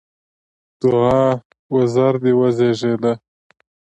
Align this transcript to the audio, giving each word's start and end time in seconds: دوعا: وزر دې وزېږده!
دوعا: 0.79 1.25
وزر 1.73 2.13
دې 2.23 2.31
وزېږده! 2.39 3.13